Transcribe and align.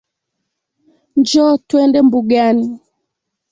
Njoo 1.19 1.53
twende 1.67 1.99
mbugani 2.07 2.67